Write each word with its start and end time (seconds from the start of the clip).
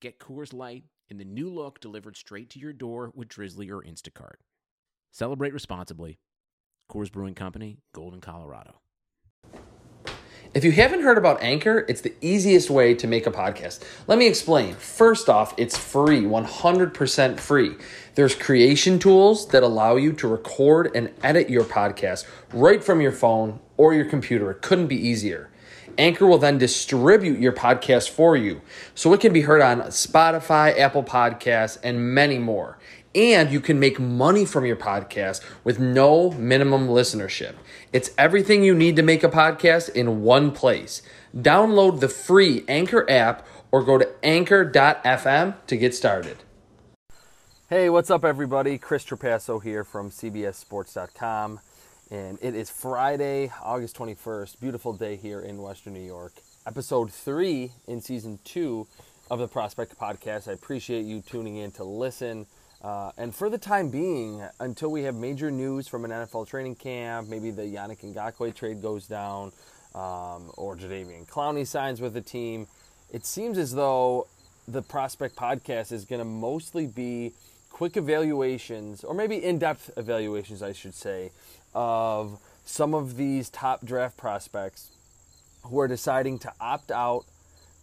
Get 0.00 0.20
Coors 0.20 0.54
Light 0.54 0.84
in 1.08 1.18
the 1.18 1.24
new 1.24 1.52
look 1.52 1.80
delivered 1.80 2.16
straight 2.16 2.50
to 2.50 2.60
your 2.60 2.72
door 2.72 3.10
with 3.16 3.26
Drizly 3.26 3.68
or 3.68 3.82
Instacart. 3.82 4.36
Celebrate 5.10 5.52
responsibly. 5.52 6.20
Coors 6.88 7.10
Brewing 7.10 7.34
Company, 7.34 7.78
Golden, 7.92 8.20
Colorado. 8.20 8.80
If 10.54 10.62
you 10.62 10.70
haven't 10.70 11.02
heard 11.02 11.18
about 11.18 11.42
Anchor, 11.42 11.84
it's 11.88 12.00
the 12.00 12.14
easiest 12.20 12.70
way 12.70 12.94
to 12.94 13.08
make 13.08 13.26
a 13.26 13.32
podcast. 13.32 13.82
Let 14.06 14.18
me 14.18 14.28
explain. 14.28 14.74
First 14.76 15.28
off, 15.28 15.52
it's 15.58 15.76
free, 15.76 16.22
100% 16.22 17.40
free. 17.40 17.74
There's 18.14 18.36
creation 18.36 19.00
tools 19.00 19.48
that 19.48 19.64
allow 19.64 19.96
you 19.96 20.12
to 20.12 20.28
record 20.28 20.92
and 20.94 21.12
edit 21.24 21.50
your 21.50 21.64
podcast 21.64 22.24
right 22.52 22.84
from 22.84 23.00
your 23.00 23.12
phone 23.12 23.58
or 23.76 23.94
your 23.94 24.04
computer. 24.04 24.52
It 24.52 24.62
couldn't 24.62 24.86
be 24.86 24.96
easier. 24.96 25.50
Anchor 25.98 26.26
will 26.26 26.38
then 26.38 26.56
distribute 26.56 27.40
your 27.40 27.52
podcast 27.52 28.08
for 28.08 28.36
you 28.36 28.62
so 28.94 29.12
it 29.12 29.20
can 29.20 29.32
be 29.32 29.42
heard 29.42 29.60
on 29.60 29.80
Spotify, 29.88 30.78
Apple 30.78 31.02
Podcasts, 31.02 31.76
and 31.82 32.14
many 32.14 32.38
more. 32.38 32.78
And 33.14 33.50
you 33.50 33.60
can 33.60 33.80
make 33.80 33.98
money 33.98 34.44
from 34.44 34.64
your 34.64 34.76
podcast 34.76 35.42
with 35.64 35.80
no 35.80 36.30
minimum 36.30 36.88
listenership. 36.88 37.54
It's 37.92 38.10
everything 38.16 38.62
you 38.62 38.74
need 38.74 38.96
to 38.96 39.02
make 39.02 39.24
a 39.24 39.28
podcast 39.28 39.90
in 39.90 40.22
one 40.22 40.52
place. 40.52 41.02
Download 41.36 42.00
the 42.00 42.08
free 42.08 42.64
Anchor 42.68 43.10
app 43.10 43.46
or 43.72 43.82
go 43.82 43.98
to 43.98 44.08
anchor.fm 44.22 45.54
to 45.66 45.76
get 45.76 45.94
started. 45.94 46.38
Hey, 47.68 47.90
what's 47.90 48.10
up, 48.10 48.24
everybody? 48.24 48.78
Chris 48.78 49.04
Trapasso 49.04 49.62
here 49.62 49.84
from 49.84 50.10
CBSSports.com. 50.10 51.60
And 52.10 52.38
it 52.40 52.54
is 52.54 52.70
Friday, 52.70 53.52
August 53.62 53.94
21st. 53.98 54.60
Beautiful 54.60 54.94
day 54.94 55.16
here 55.16 55.40
in 55.40 55.60
Western 55.60 55.92
New 55.92 56.00
York. 56.00 56.32
Episode 56.66 57.12
three 57.12 57.72
in 57.86 58.00
season 58.00 58.38
two 58.44 58.86
of 59.30 59.40
the 59.40 59.46
Prospect 59.46 59.98
Podcast. 59.98 60.48
I 60.48 60.52
appreciate 60.52 61.04
you 61.04 61.20
tuning 61.20 61.56
in 61.56 61.70
to 61.72 61.84
listen. 61.84 62.46
Uh, 62.80 63.10
and 63.18 63.34
for 63.34 63.50
the 63.50 63.58
time 63.58 63.90
being, 63.90 64.42
until 64.58 64.90
we 64.90 65.02
have 65.02 65.16
major 65.16 65.50
news 65.50 65.86
from 65.86 66.06
an 66.06 66.10
NFL 66.10 66.48
training 66.48 66.76
camp, 66.76 67.28
maybe 67.28 67.50
the 67.50 67.64
Yannick 67.64 68.00
Ngakoue 68.00 68.54
trade 68.54 68.80
goes 68.80 69.06
down, 69.06 69.52
um, 69.94 70.50
or 70.56 70.76
Jadeveon 70.76 71.28
Clowney 71.28 71.66
signs 71.66 72.00
with 72.00 72.14
the 72.14 72.22
team, 72.22 72.68
it 73.12 73.26
seems 73.26 73.58
as 73.58 73.74
though 73.74 74.28
the 74.66 74.80
Prospect 74.80 75.36
Podcast 75.36 75.92
is 75.92 76.06
going 76.06 76.20
to 76.20 76.24
mostly 76.24 76.86
be 76.86 77.34
quick 77.70 77.96
evaluations, 77.96 79.04
or 79.04 79.14
maybe 79.14 79.42
in 79.42 79.58
depth 79.58 79.90
evaluations, 79.96 80.62
I 80.62 80.72
should 80.72 80.94
say, 80.94 81.30
of 81.74 82.40
some 82.64 82.94
of 82.94 83.16
these 83.16 83.48
top 83.50 83.84
draft 83.84 84.16
prospects 84.16 84.90
who 85.64 85.78
are 85.80 85.88
deciding 85.88 86.38
to 86.40 86.52
opt 86.60 86.90
out 86.90 87.24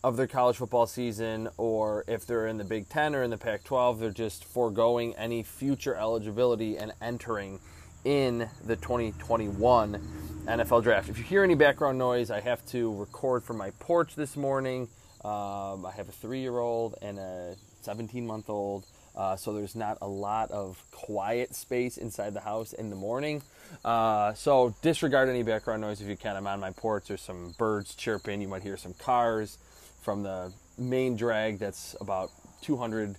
of 0.03 0.17
their 0.17 0.27
college 0.27 0.57
football 0.57 0.85
season, 0.85 1.49
or 1.57 2.03
if 2.07 2.27
they're 2.27 2.45
in 2.45 2.57
the 2.57 2.63
Big 2.63 2.87
Ten 2.89 3.15
or 3.15 3.23
in 3.23 3.31
the 3.31 3.37
Pac 3.37 3.63
12, 3.63 3.99
they're 3.99 4.11
just 4.11 4.43
foregoing 4.45 5.15
any 5.15 5.41
future 5.41 5.95
eligibility 5.95 6.77
and 6.77 6.93
entering 7.01 7.59
in 8.03 8.47
the 8.63 8.75
2021 8.75 9.99
NFL 10.45 10.83
draft. 10.83 11.09
If 11.09 11.17
you 11.17 11.23
hear 11.23 11.43
any 11.43 11.55
background 11.55 11.97
noise, 11.97 12.29
I 12.29 12.39
have 12.39 12.63
to 12.67 12.93
record 12.95 13.43
from 13.43 13.57
my 13.57 13.71
porch 13.79 14.15
this 14.15 14.37
morning. 14.37 14.87
Um, 15.23 15.87
I 15.87 15.91
have 15.97 16.07
a 16.07 16.11
three 16.11 16.41
year 16.41 16.59
old 16.59 16.95
and 17.01 17.17
a 17.17 17.55
17 17.81 18.27
month 18.27 18.47
old. 18.47 18.85
Uh, 19.15 19.35
so 19.35 19.53
there's 19.53 19.75
not 19.75 19.97
a 20.01 20.07
lot 20.07 20.51
of 20.51 20.83
quiet 20.91 21.55
space 21.55 21.97
inside 21.97 22.33
the 22.33 22.41
house 22.41 22.73
in 22.73 22.89
the 22.89 22.95
morning. 22.95 23.41
Uh, 23.83 24.33
so 24.33 24.75
disregard 24.81 25.29
any 25.29 25.43
background 25.43 25.81
noise 25.81 26.01
if 26.01 26.07
you 26.07 26.17
can. 26.17 26.35
I'm 26.35 26.47
on 26.47 26.59
my 26.59 26.71
porch. 26.71 27.05
There's 27.07 27.21
some 27.21 27.55
birds 27.57 27.95
chirping. 27.95 28.41
You 28.41 28.47
might 28.47 28.63
hear 28.63 28.77
some 28.77 28.93
cars 28.93 29.57
from 30.01 30.23
the 30.23 30.51
main 30.77 31.15
drag 31.15 31.59
that's 31.59 31.95
about 32.01 32.31
200 32.61 33.15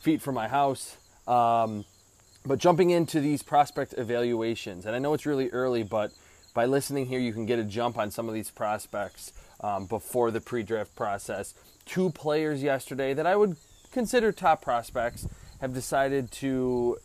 feet 0.00 0.22
from 0.22 0.36
my 0.36 0.46
house. 0.46 0.96
Um, 1.26 1.84
but 2.46 2.58
jumping 2.58 2.90
into 2.90 3.20
these 3.20 3.42
prospect 3.42 3.94
evaluations, 3.98 4.86
and 4.86 4.96
I 4.96 4.98
know 4.98 5.12
it's 5.14 5.26
really 5.26 5.50
early, 5.50 5.82
but 5.82 6.12
by 6.54 6.64
listening 6.66 7.06
here, 7.06 7.20
you 7.20 7.32
can 7.32 7.44
get 7.44 7.58
a 7.58 7.64
jump 7.64 7.98
on 7.98 8.10
some 8.10 8.28
of 8.28 8.34
these 8.34 8.50
prospects 8.50 9.32
um, 9.60 9.86
before 9.86 10.30
the 10.30 10.40
pre 10.40 10.62
draft 10.62 10.94
process. 10.96 11.54
Two 11.84 12.10
players 12.10 12.62
yesterday 12.62 13.14
that 13.14 13.26
I 13.26 13.36
would 13.36 13.56
consider 13.92 14.32
top 14.32 14.62
prospects 14.62 15.26
have 15.60 15.74
decided 15.74 16.30
to, 16.32 16.98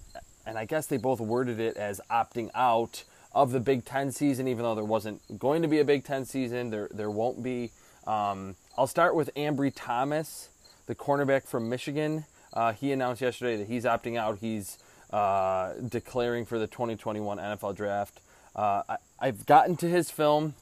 and 0.45 0.57
I 0.57 0.65
guess 0.65 0.87
they 0.87 0.97
both 0.97 1.19
worded 1.19 1.59
it 1.59 1.77
as 1.77 2.01
opting 2.09 2.49
out 2.55 3.03
of 3.33 3.51
the 3.51 3.59
Big 3.59 3.85
Ten 3.85 4.11
season, 4.11 4.47
even 4.47 4.63
though 4.63 4.75
there 4.75 4.83
wasn't 4.83 5.21
going 5.37 5.61
to 5.61 5.67
be 5.67 5.79
a 5.79 5.85
Big 5.85 6.05
Ten 6.05 6.25
season. 6.25 6.69
There, 6.69 6.89
there 6.91 7.11
won't 7.11 7.43
be. 7.43 7.71
Um, 8.07 8.55
I'll 8.77 8.87
start 8.87 9.15
with 9.15 9.33
Ambry 9.35 9.71
Thomas, 9.75 10.49
the 10.85 10.95
cornerback 10.95 11.45
from 11.45 11.69
Michigan. 11.69 12.25
Uh, 12.53 12.71
he 12.71 12.91
announced 12.91 13.21
yesterday 13.21 13.57
that 13.57 13.67
he's 13.67 13.83
opting 13.83 14.17
out. 14.17 14.39
He's 14.39 14.77
uh, 15.11 15.73
declaring 15.87 16.45
for 16.45 16.57
the 16.57 16.67
2021 16.67 17.37
NFL 17.37 17.75
Draft. 17.75 18.21
Uh, 18.55 18.83
I, 18.87 18.97
I've 19.19 19.45
gotten 19.45 19.75
to 19.77 19.89
his 19.89 20.09
film. 20.09 20.55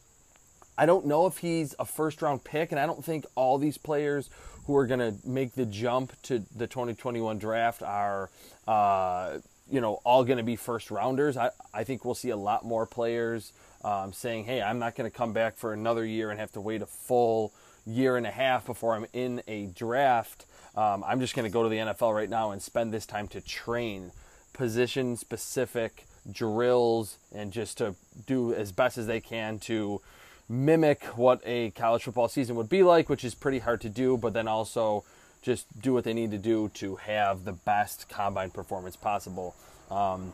I 0.77 0.85
don't 0.85 1.05
know 1.05 1.27
if 1.27 1.37
he's 1.37 1.75
a 1.79 1.85
first 1.85 2.21
round 2.21 2.43
pick, 2.43 2.71
and 2.71 2.79
I 2.79 2.85
don't 2.85 3.03
think 3.03 3.25
all 3.35 3.57
these 3.57 3.77
players 3.77 4.29
who 4.65 4.75
are 4.75 4.87
going 4.87 4.99
to 4.99 5.15
make 5.27 5.53
the 5.53 5.65
jump 5.65 6.13
to 6.23 6.43
the 6.55 6.67
2021 6.67 7.37
draft 7.37 7.83
are, 7.83 8.29
uh, 8.67 9.39
you 9.69 9.81
know, 9.81 9.99
all 10.03 10.23
going 10.23 10.37
to 10.37 10.43
be 10.43 10.55
first 10.55 10.89
rounders. 10.89 11.37
I, 11.37 11.51
I 11.73 11.83
think 11.83 12.05
we'll 12.05 12.15
see 12.15 12.29
a 12.29 12.37
lot 12.37 12.65
more 12.65 12.85
players 12.85 13.51
um, 13.83 14.13
saying, 14.13 14.45
hey, 14.45 14.61
I'm 14.61 14.79
not 14.79 14.95
going 14.95 15.09
to 15.09 15.15
come 15.15 15.33
back 15.33 15.57
for 15.57 15.73
another 15.73 16.05
year 16.05 16.31
and 16.31 16.39
have 16.39 16.51
to 16.53 16.61
wait 16.61 16.81
a 16.81 16.85
full 16.85 17.53
year 17.85 18.15
and 18.15 18.25
a 18.25 18.31
half 18.31 18.65
before 18.65 18.95
I'm 18.95 19.05
in 19.11 19.41
a 19.47 19.65
draft. 19.67 20.45
Um, 20.75 21.03
I'm 21.05 21.19
just 21.19 21.35
going 21.35 21.45
to 21.45 21.51
go 21.51 21.63
to 21.63 21.69
the 21.69 21.77
NFL 21.77 22.15
right 22.15 22.29
now 22.29 22.51
and 22.51 22.61
spend 22.61 22.93
this 22.93 23.05
time 23.05 23.27
to 23.29 23.41
train 23.41 24.11
position 24.53 25.17
specific 25.17 26.05
drills 26.31 27.17
and 27.33 27.51
just 27.51 27.79
to 27.79 27.95
do 28.25 28.53
as 28.53 28.71
best 28.71 28.97
as 28.97 29.07
they 29.07 29.19
can 29.19 29.59
to 29.59 30.01
mimic 30.49 31.03
what 31.17 31.41
a 31.45 31.71
college 31.71 32.03
football 32.03 32.27
season 32.27 32.55
would 32.55 32.69
be 32.69 32.83
like, 32.83 33.09
which 33.09 33.23
is 33.23 33.33
pretty 33.35 33.59
hard 33.59 33.81
to 33.81 33.89
do, 33.89 34.17
but 34.17 34.33
then 34.33 34.47
also 34.47 35.03
just 35.41 35.65
do 35.81 35.93
what 35.93 36.03
they 36.03 36.13
need 36.13 36.31
to 36.31 36.37
do 36.37 36.69
to 36.69 36.95
have 36.95 37.43
the 37.43 37.51
best 37.51 38.07
combine 38.09 38.49
performance 38.49 38.95
possible. 38.95 39.55
Um, 39.91 40.33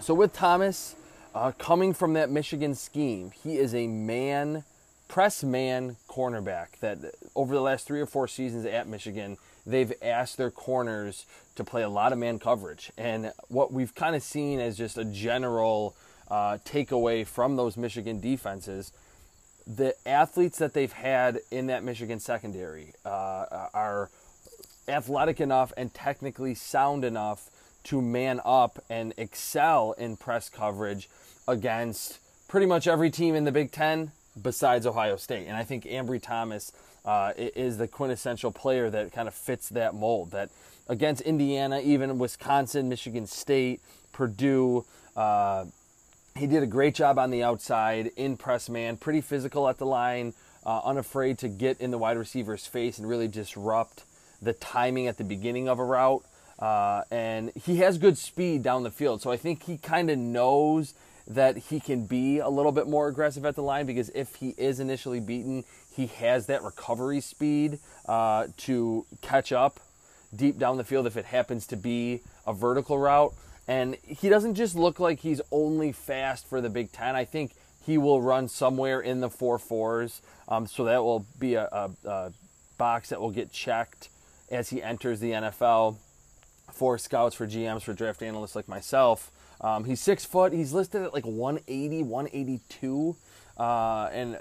so 0.00 0.14
with 0.14 0.32
Thomas, 0.32 0.94
uh, 1.34 1.52
coming 1.58 1.92
from 1.92 2.12
that 2.14 2.30
Michigan 2.30 2.74
scheme, 2.74 3.30
he 3.30 3.56
is 3.56 3.74
a 3.74 3.86
man, 3.86 4.64
press 5.08 5.42
man 5.42 5.96
cornerback 6.08 6.78
that 6.80 6.98
over 7.34 7.54
the 7.54 7.60
last 7.60 7.86
three 7.86 8.00
or 8.00 8.06
four 8.06 8.28
seasons 8.28 8.66
at 8.66 8.88
Michigan, 8.88 9.36
they've 9.66 9.92
asked 10.02 10.36
their 10.36 10.50
corners 10.50 11.26
to 11.56 11.64
play 11.64 11.82
a 11.82 11.88
lot 11.88 12.12
of 12.12 12.18
man 12.18 12.38
coverage. 12.38 12.92
And 12.96 13.32
what 13.48 13.72
we've 13.72 13.94
kind 13.94 14.14
of 14.14 14.22
seen 14.22 14.60
as 14.60 14.76
just 14.76 14.98
a 14.98 15.04
general 15.04 15.94
uh, 16.30 16.58
takeaway 16.64 17.26
from 17.26 17.56
those 17.56 17.76
Michigan 17.76 18.20
defenses, 18.20 18.92
the 19.66 19.94
athletes 20.06 20.58
that 20.58 20.74
they've 20.74 20.92
had 20.92 21.40
in 21.50 21.66
that 21.66 21.82
Michigan 21.82 22.20
secondary 22.20 22.92
uh, 23.04 23.68
are 23.74 24.10
athletic 24.88 25.40
enough 25.40 25.72
and 25.76 25.92
technically 25.92 26.54
sound 26.54 27.04
enough 27.04 27.50
to 27.84 28.00
man 28.00 28.40
up 28.44 28.82
and 28.88 29.12
excel 29.16 29.92
in 29.92 30.16
press 30.16 30.48
coverage 30.48 31.08
against 31.48 32.18
pretty 32.48 32.66
much 32.66 32.86
every 32.86 33.10
team 33.10 33.34
in 33.34 33.44
the 33.44 33.52
Big 33.52 33.72
Ten 33.72 34.12
besides 34.40 34.86
Ohio 34.86 35.16
State. 35.16 35.46
And 35.46 35.56
I 35.56 35.64
think 35.64 35.84
Ambry 35.84 36.22
Thomas 36.22 36.72
uh, 37.04 37.32
is 37.36 37.78
the 37.78 37.88
quintessential 37.88 38.50
player 38.50 38.90
that 38.90 39.12
kind 39.12 39.28
of 39.28 39.34
fits 39.34 39.68
that 39.70 39.94
mold. 39.94 40.32
That 40.32 40.50
against 40.88 41.22
Indiana, 41.22 41.80
even 41.80 42.18
Wisconsin, 42.18 42.88
Michigan 42.88 43.26
State, 43.26 43.80
Purdue, 44.12 44.84
uh, 45.16 45.66
he 46.38 46.46
did 46.46 46.62
a 46.62 46.66
great 46.66 46.94
job 46.94 47.18
on 47.18 47.30
the 47.30 47.42
outside 47.42 48.10
in 48.16 48.36
press 48.36 48.68
man, 48.68 48.96
pretty 48.96 49.20
physical 49.20 49.68
at 49.68 49.78
the 49.78 49.86
line, 49.86 50.34
uh, 50.64 50.80
unafraid 50.84 51.38
to 51.38 51.48
get 51.48 51.80
in 51.80 51.90
the 51.90 51.98
wide 51.98 52.16
receiver's 52.16 52.66
face 52.66 52.98
and 52.98 53.08
really 53.08 53.28
disrupt 53.28 54.04
the 54.42 54.52
timing 54.52 55.06
at 55.06 55.16
the 55.16 55.24
beginning 55.24 55.68
of 55.68 55.78
a 55.78 55.84
route. 55.84 56.24
Uh, 56.58 57.02
and 57.10 57.52
he 57.54 57.76
has 57.78 57.98
good 57.98 58.16
speed 58.16 58.62
down 58.62 58.82
the 58.82 58.90
field. 58.90 59.22
So 59.22 59.30
I 59.30 59.36
think 59.36 59.64
he 59.64 59.76
kind 59.76 60.10
of 60.10 60.18
knows 60.18 60.94
that 61.26 61.56
he 61.56 61.80
can 61.80 62.06
be 62.06 62.38
a 62.38 62.48
little 62.48 62.72
bit 62.72 62.86
more 62.86 63.08
aggressive 63.08 63.44
at 63.44 63.56
the 63.56 63.62
line 63.62 63.86
because 63.86 64.10
if 64.10 64.36
he 64.36 64.54
is 64.56 64.80
initially 64.80 65.20
beaten, 65.20 65.64
he 65.94 66.06
has 66.06 66.46
that 66.46 66.62
recovery 66.62 67.20
speed 67.20 67.78
uh, 68.06 68.46
to 68.58 69.06
catch 69.22 69.52
up 69.52 69.80
deep 70.34 70.58
down 70.58 70.76
the 70.76 70.84
field 70.84 71.06
if 71.06 71.16
it 71.16 71.24
happens 71.24 71.66
to 71.66 71.76
be 71.76 72.20
a 72.46 72.52
vertical 72.52 72.98
route. 72.98 73.34
And 73.68 73.96
he 74.02 74.28
doesn't 74.28 74.54
just 74.54 74.76
look 74.76 75.00
like 75.00 75.20
he's 75.20 75.40
only 75.50 75.92
fast 75.92 76.46
for 76.46 76.60
the 76.60 76.70
Big 76.70 76.92
Ten. 76.92 77.16
I 77.16 77.24
think 77.24 77.52
he 77.84 77.98
will 77.98 78.22
run 78.22 78.48
somewhere 78.48 79.00
in 79.00 79.20
the 79.20 79.30
four 79.30 79.58
fours. 79.58 80.22
Um, 80.48 80.66
so 80.66 80.84
that 80.84 81.02
will 81.02 81.26
be 81.38 81.54
a, 81.54 81.68
a, 81.72 81.90
a 82.08 82.32
box 82.78 83.08
that 83.08 83.20
will 83.20 83.30
get 83.30 83.52
checked 83.52 84.08
as 84.50 84.70
he 84.70 84.82
enters 84.82 85.20
the 85.20 85.32
NFL 85.32 85.96
for 86.72 86.98
scouts, 86.98 87.34
for 87.34 87.46
GMs, 87.46 87.82
for 87.82 87.92
draft 87.92 88.22
analysts 88.22 88.54
like 88.54 88.68
myself. 88.68 89.30
Um, 89.60 89.84
he's 89.84 90.00
six 90.00 90.24
foot. 90.24 90.52
He's 90.52 90.72
listed 90.72 91.02
at 91.02 91.14
like 91.14 91.24
180, 91.24 92.02
182. 92.02 93.16
Uh, 93.56 94.08
and 94.12 94.38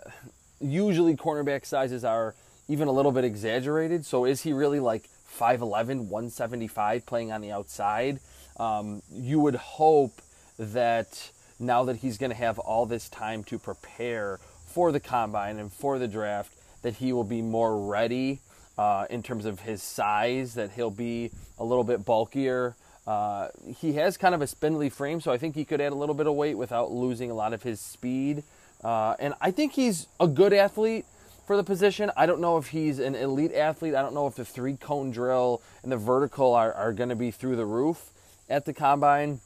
usually 0.60 1.16
cornerback 1.16 1.66
sizes 1.66 2.04
are 2.04 2.36
even 2.68 2.88
a 2.88 2.92
little 2.92 3.12
bit 3.12 3.24
exaggerated. 3.24 4.06
So 4.06 4.26
is 4.26 4.42
he 4.42 4.54
really 4.54 4.80
like 4.80 5.10
5'11, 5.40 6.08
175 6.08 7.06
playing 7.06 7.32
on 7.32 7.42
the 7.42 7.52
outside? 7.52 8.20
Um, 8.58 9.02
you 9.12 9.40
would 9.40 9.56
hope 9.56 10.22
that 10.58 11.30
now 11.60 11.84
that 11.86 11.98
he's 11.98 12.18
going 12.18 12.32
to 12.32 12.38
have 12.38 12.60
all 12.60 12.86
this 12.86 13.10
time 13.10 13.44
to 13.46 13.60
prepare 13.60 14.40
for 14.66 14.92
the 14.92 15.00
combine 15.00 15.58
and 15.60 15.72
for 15.72 16.00
the 16.00 16.08
draft, 16.08 16.54
that 16.82 16.96
he 16.96 17.14
will 17.14 17.24
be 17.24 17.42
more 17.42 17.86
ready 17.86 18.42
uh, 18.78 19.06
in 19.10 19.24
terms 19.24 19.46
of 19.46 19.62
his 19.62 19.82
size, 19.82 20.54
that 20.56 20.72
he'll 20.72 20.92
be 20.92 21.32
a 21.58 21.64
little 21.64 21.84
bit 21.84 22.06
bulkier. 22.06 22.76
Uh, 23.08 23.50
he 23.78 23.94
has 23.94 24.18
kind 24.18 24.36
of 24.36 24.42
a 24.42 24.48
spindly 24.48 24.90
frame, 24.90 25.22
so 25.22 25.32
I 25.32 25.38
think 25.38 25.56
he 25.56 25.64
could 25.64 25.80
add 25.80 25.92
a 25.92 25.96
little 25.96 26.16
bit 26.16 26.28
of 26.28 26.34
weight 26.34 26.56
without 26.56 26.92
losing 26.92 27.32
a 27.32 27.34
lot 27.34 27.54
of 27.54 27.64
his 27.64 27.80
speed. 27.80 28.44
Uh, 28.84 29.16
and 29.20 29.34
I 29.40 29.52
think 29.52 29.74
he's 29.74 30.08
a 30.20 30.28
good 30.28 30.54
athlete 30.54 31.06
for 31.48 31.56
the 31.56 31.64
position. 31.64 32.12
I 32.18 32.26
don't 32.26 32.42
know 32.42 32.58
if 32.58 32.68
he's 32.68 33.00
an 33.00 33.16
elite 33.16 33.54
athlete. 33.54 33.96
I 33.96 34.02
don't 34.02 34.14
know 34.14 34.28
if 34.28 34.36
the 34.36 34.46
three 34.46 34.76
cone 34.76 35.12
drill 35.12 35.62
and 35.84 35.92
the 35.92 35.98
vertical 35.98 36.54
are, 36.54 36.74
are 36.74 36.92
going 36.94 37.10
to 37.10 37.16
be 37.16 37.32
through 37.32 37.56
the 37.56 37.66
roof 37.66 38.12
at 38.50 38.66
the 38.66 38.74
combine. 38.74 39.40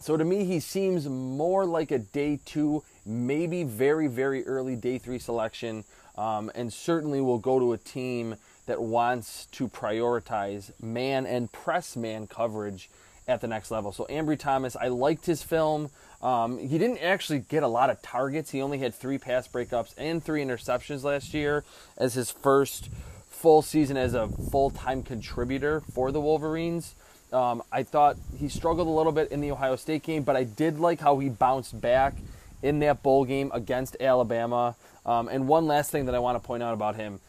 So 0.00 0.16
to 0.16 0.24
me, 0.24 0.44
he 0.44 0.60
seems 0.60 1.08
more 1.08 1.64
like 1.66 1.90
a 1.90 1.98
day 1.98 2.38
two, 2.44 2.84
maybe 3.04 3.64
very, 3.64 4.06
very 4.06 4.46
early 4.46 4.76
day 4.76 4.98
three 4.98 5.18
selection, 5.18 5.84
um, 6.16 6.50
and 6.54 6.72
certainly 6.72 7.20
will 7.20 7.38
go 7.38 7.58
to 7.58 7.72
a 7.72 7.78
team 7.78 8.36
that 8.66 8.80
wants 8.80 9.46
to 9.46 9.66
prioritize 9.66 10.70
man 10.80 11.26
and 11.26 11.50
press 11.50 11.96
man 11.96 12.26
coverage 12.26 12.90
at 13.26 13.40
the 13.40 13.48
next 13.48 13.70
level. 13.70 13.92
So 13.92 14.06
Ambry 14.08 14.38
Thomas, 14.38 14.76
I 14.76 14.88
liked 14.88 15.26
his 15.26 15.42
film. 15.42 15.90
Um, 16.22 16.58
he 16.58 16.78
didn't 16.78 16.98
actually 16.98 17.40
get 17.40 17.62
a 17.62 17.68
lot 17.68 17.90
of 17.90 18.00
targets. 18.02 18.50
He 18.50 18.62
only 18.62 18.78
had 18.78 18.94
three 18.94 19.18
pass 19.18 19.48
breakups 19.48 19.94
and 19.98 20.22
three 20.22 20.42
interceptions 20.42 21.02
last 21.02 21.34
year 21.34 21.64
as 21.96 22.14
his 22.14 22.30
first 22.30 22.90
full 23.28 23.62
season 23.62 23.96
as 23.96 24.14
a 24.14 24.28
full 24.28 24.70
time 24.70 25.02
contributor 25.02 25.80
for 25.92 26.10
the 26.10 26.20
Wolverines. 26.20 26.94
Um, 27.32 27.62
I 27.70 27.82
thought 27.82 28.16
he 28.38 28.48
struggled 28.48 28.88
a 28.88 28.90
little 28.90 29.12
bit 29.12 29.30
in 29.30 29.40
the 29.40 29.50
Ohio 29.50 29.76
State 29.76 30.02
game, 30.02 30.22
but 30.22 30.36
I 30.36 30.44
did 30.44 30.78
like 30.78 31.00
how 31.00 31.18
he 31.18 31.28
bounced 31.28 31.80
back 31.80 32.14
in 32.62 32.78
that 32.80 33.02
bowl 33.02 33.24
game 33.24 33.50
against 33.54 33.96
Alabama. 34.00 34.76
Um, 35.04 35.28
and 35.28 35.46
one 35.46 35.66
last 35.66 35.90
thing 35.90 36.06
that 36.06 36.14
I 36.14 36.18
want 36.18 36.40
to 36.40 36.46
point 36.46 36.62
out 36.62 36.74
about 36.74 36.96
him 36.96 37.20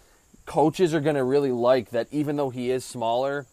coaches 0.46 0.96
are 0.96 1.00
going 1.00 1.16
to 1.16 1.24
really 1.24 1.52
like 1.52 1.92
that 1.92 2.08
even 2.10 2.36
though 2.36 2.50
he 2.50 2.72
is 2.72 2.84
smaller, 2.84 3.46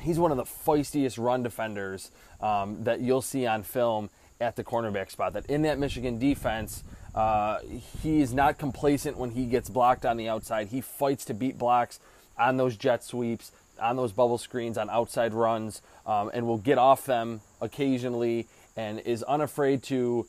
he's 0.00 0.16
one 0.16 0.30
of 0.30 0.36
the 0.36 0.44
feistiest 0.44 1.18
run 1.18 1.42
defenders 1.42 2.12
um, 2.40 2.84
that 2.84 3.00
you'll 3.00 3.20
see 3.20 3.46
on 3.46 3.64
film 3.64 4.08
at 4.40 4.54
the 4.54 4.62
cornerback 4.62 5.10
spot. 5.10 5.32
That 5.32 5.46
in 5.46 5.62
that 5.62 5.78
Michigan 5.78 6.20
defense, 6.20 6.84
uh, 7.16 7.58
he 8.02 8.20
is 8.20 8.32
not 8.32 8.58
complacent 8.58 9.18
when 9.18 9.30
he 9.30 9.44
gets 9.46 9.68
blocked 9.68 10.06
on 10.06 10.16
the 10.16 10.28
outside. 10.28 10.68
He 10.68 10.80
fights 10.80 11.24
to 11.26 11.34
beat 11.34 11.58
blocks 11.58 11.98
on 12.38 12.56
those 12.56 12.76
jet 12.76 13.02
sweeps, 13.02 13.50
on 13.80 13.96
those 13.96 14.12
bubble 14.12 14.38
screens, 14.38 14.78
on 14.78 14.90
outside 14.90 15.34
runs, 15.34 15.82
um, 16.06 16.30
and 16.32 16.46
will 16.46 16.58
get 16.58 16.78
off 16.78 17.06
them 17.06 17.40
occasionally 17.60 18.46
and 18.76 19.00
is 19.00 19.22
unafraid 19.24 19.82
to 19.84 20.26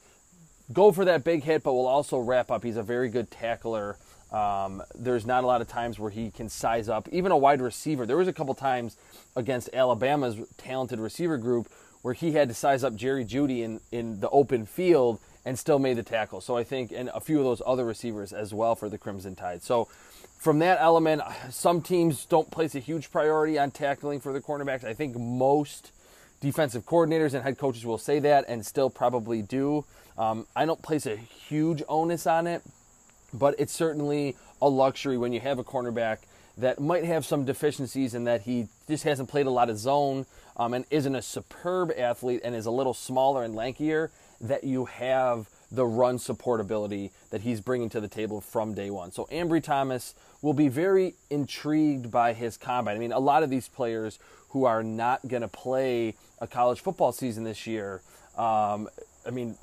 go 0.74 0.92
for 0.92 1.06
that 1.06 1.24
big 1.24 1.44
hit, 1.44 1.63
but 1.63 1.74
will 1.74 1.88
also 1.88 2.18
wrap 2.18 2.51
up. 2.51 2.63
He's 2.63 2.77
a 2.77 2.83
very 2.83 3.09
good 3.09 3.30
tackler. 3.30 3.98
Um, 4.31 4.81
there's 4.95 5.25
not 5.25 5.44
a 5.44 5.48
lot 5.48 5.62
of 5.62 5.68
times 5.68 6.00
where 6.00 6.09
he 6.09 6.31
can 6.31 6.48
size 6.48 6.88
up 6.88 7.09
even 7.12 7.31
a 7.31 7.38
wide 7.38 7.62
receiver. 7.62 8.06
There 8.06 8.18
was 8.18 8.30
a 8.30 8.33
couple 8.33 8.53
times 8.53 8.95
against 9.36 9.69
Alabama's 9.74 10.38
talented 10.57 11.00
receiver 11.00 11.38
group 11.38 11.68
where 12.01 12.13
he 12.13 12.31
had 12.31 12.48
to 12.48 12.53
size 12.53 12.83
up 12.83 12.95
Jerry 12.95 13.25
Jeudy 13.25 13.62
in, 13.62 13.81
in 13.92 14.21
the 14.21 14.30
open 14.30 14.65
field 14.65 15.19
and 15.45 15.57
still 15.57 15.80
made 15.80 15.98
the 15.98 16.03
tackle. 16.03 16.39
So 16.39 16.56
I 16.56 16.63
think, 16.63 16.92
and 16.92 17.09
a 17.13 17.19
few 17.19 17.39
of 17.39 17.44
those 17.44 17.62
other 17.65 17.83
receivers 17.83 18.31
as 18.31 18.53
well 18.53 18.75
for 18.75 18.89
the 18.89 18.98
Crimson 18.98 19.36
Tide. 19.36 19.63
So 19.63 19.88
from 20.41 20.57
that 20.57 20.79
element, 20.81 21.21
some 21.51 21.83
teams 21.83 22.25
don't 22.25 22.50
place 22.50 22.74
a 22.74 22.79
huge 22.79 23.12
priority 23.12 23.60
on 23.60 23.69
tackling 23.69 24.19
for 24.19 24.33
the 24.33 24.41
cornerbacks. 24.41 24.83
I 24.83 24.95
think 24.95 25.15
most 25.15 25.91
defensive 26.39 26.83
coordinators 26.83 27.36
and 27.36 27.43
head 27.43 27.60
coaches 27.60 27.86
will 27.86 28.00
say 28.00 28.17
that 28.17 28.45
and 28.48 28.65
still 28.65 28.89
probably 28.89 29.43
do. 29.43 29.86
Um, 30.17 30.48
I 30.55 30.65
don't 30.65 30.81
place 30.81 31.05
a 31.05 31.15
huge 31.15 31.83
onus 31.88 32.25
on 32.25 32.48
it, 32.48 32.63
but 33.31 33.53
it's 33.60 33.71
certainly 33.71 34.36
a 34.60 34.67
luxury 34.67 35.15
when 35.15 35.31
you 35.31 35.39
have 35.41 35.60
a 35.60 35.63
cornerback 35.63 36.17
that 36.57 36.79
might 36.79 37.03
have 37.03 37.24
some 37.24 37.45
deficiencies 37.45 38.15
in 38.15 38.24
that 38.24 38.41
he 38.41 38.67
just 38.88 39.03
hasn't 39.03 39.29
played 39.29 39.45
a 39.45 39.51
lot 39.51 39.69
of 39.69 39.77
zone 39.77 40.25
um, 40.57 40.74
and 40.74 40.86
isn't 40.89 41.13
a 41.13 41.21
superb 41.21 41.91
athlete 41.95 42.41
and 42.43 42.55
is 42.55 42.65
a 42.65 42.71
little 42.71 42.95
smaller 42.95 43.43
and 43.43 43.53
lankier, 43.53 44.10
that 44.41 44.63
you 44.63 44.86
have 44.86 45.48
the 45.71 45.85
run 45.85 46.17
supportability 46.17 47.11
that 47.29 47.41
he's 47.41 47.61
bringing 47.61 47.89
to 47.89 48.01
the 48.01 48.07
table 48.07 48.41
from 48.41 48.73
day 48.73 48.89
one. 48.89 49.11
So 49.11 49.27
Ambry 49.31 49.63
Thomas 49.63 50.13
will 50.41 50.53
be 50.53 50.67
very 50.67 51.15
intrigued 51.29 52.11
by 52.11 52.33
his 52.33 52.57
combine. 52.57 52.95
I 52.95 52.99
mean, 52.99 53.13
a 53.13 53.19
lot 53.19 53.43
of 53.43 53.49
these 53.49 53.69
players 53.69 54.19
who 54.49 54.65
are 54.65 54.83
not 54.83 55.25
going 55.27 55.43
to 55.43 55.47
play 55.47 56.15
a 56.39 56.47
college 56.47 56.81
football 56.81 57.11
season 57.11 57.43
this 57.45 57.65
year, 57.65 58.01
um, 58.37 58.89
I 59.25 59.29
mean, 59.31 59.55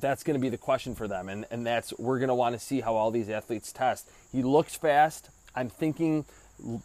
that's 0.00 0.22
going 0.22 0.34
to 0.34 0.40
be 0.40 0.50
the 0.50 0.58
question 0.58 0.94
for 0.94 1.08
them. 1.08 1.28
And, 1.28 1.46
and 1.50 1.66
that's, 1.66 1.96
we're 1.98 2.18
going 2.18 2.28
to 2.28 2.34
want 2.34 2.54
to 2.54 2.58
see 2.58 2.80
how 2.80 2.94
all 2.94 3.10
these 3.10 3.30
athletes 3.30 3.72
test. 3.72 4.10
He 4.32 4.42
looks 4.42 4.74
fast. 4.76 5.30
I'm 5.54 5.70
thinking 5.70 6.26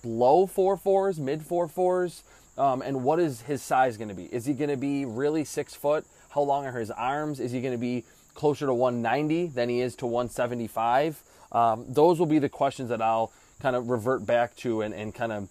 low 0.06 0.46
four 0.46 0.78
fours, 0.78 1.20
mid 1.20 1.44
four 1.44 1.68
fours. 1.68 2.24
Um, 2.58 2.82
and 2.82 3.04
what 3.04 3.20
is 3.20 3.42
his 3.42 3.62
size 3.62 3.98
going 3.98 4.10
to 4.10 4.16
be? 4.16 4.26
Is 4.26 4.46
he 4.46 4.54
going 4.54 4.70
to 4.70 4.78
be 4.78 5.06
really 5.06 5.44
six 5.44 5.74
foot? 5.74 6.06
How 6.30 6.42
long 6.42 6.66
are 6.66 6.80
his 6.80 6.92
arms? 6.92 7.40
Is 7.40 7.52
he 7.52 7.62
going 7.62 7.74
to 7.74 7.80
be 7.80 8.06
closer 8.34 8.66
to 8.66 8.74
190 8.74 9.48
than 9.48 9.70
he 9.70 9.82
is 9.82 9.96
to 9.98 10.06
175? 10.06 11.22
Um, 11.52 11.86
those 11.88 12.20
will 12.20 12.26
be 12.26 12.40
the 12.40 12.50
questions 12.50 12.90
that 12.90 13.02
I'll 13.02 13.32
kind 13.62 13.76
of 13.76 13.90
revert 13.90 14.26
back 14.26 14.56
to 14.58 14.82
and, 14.82 14.94
and 14.94 15.14
kind 15.14 15.32
of 15.32 15.50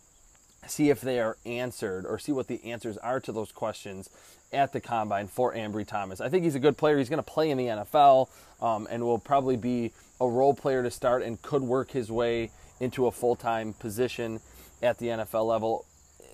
see 0.66 0.90
if 0.90 1.00
they 1.00 1.20
are 1.20 1.37
answered 1.47 2.06
or 2.06 2.18
see 2.18 2.32
what 2.32 2.47
the 2.47 2.64
answers 2.64 2.97
are 2.99 3.20
to 3.20 3.32
those 3.32 3.52
questions 3.52 4.11
at 4.52 4.73
the 4.73 4.80
combine 4.80 5.28
for 5.28 5.54
Ambry 5.54 5.87
Thomas. 5.87 6.20
I 6.20 6.28
think 6.28 6.44
he's 6.44 6.54
a 6.54 6.61
good 6.61 6.76
player. 6.76 6.99
He's 6.99 7.08
going 7.08 7.23
to 7.23 7.30
play 7.30 7.50
in 7.50 7.58
the 7.58 7.66
NFL 7.66 8.28
um, 8.61 8.88
and 8.90 9.02
will 9.02 9.18
probably 9.18 9.56
be 9.56 9.92
a 10.20 10.28
role 10.28 10.54
player 10.54 10.82
to 10.82 10.90
start 10.90 11.23
and 11.23 11.40
could 11.42 11.62
work 11.62 11.90
his 11.90 12.11
way 12.11 12.50
into 12.80 13.06
a 13.06 13.12
full 13.12 13.37
time 13.37 13.73
position 13.75 14.40
at 14.82 14.99
the 14.99 15.06
NFL 15.06 15.47
level. 15.47 15.85